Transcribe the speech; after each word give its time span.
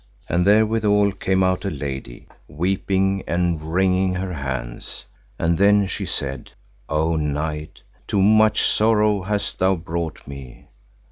And 0.27 0.47
therewithal 0.47 1.11
came 1.11 1.43
out 1.43 1.63
a 1.63 1.69
lady 1.69 2.25
weeping 2.47 3.23
and 3.27 3.61
wringing 3.61 4.15
her 4.15 4.33
hands; 4.33 5.05
and 5.37 5.59
then 5.59 5.85
she 5.85 6.07
said, 6.07 6.53
O 6.89 7.15
knight, 7.15 7.83
too 8.07 8.23
much 8.23 8.63
sorrow 8.63 9.21
hast 9.21 9.59
thou 9.59 9.75
brought 9.75 10.27
me. 10.27 10.69